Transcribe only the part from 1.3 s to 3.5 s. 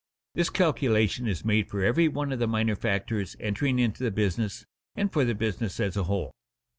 made for every one of the minor factors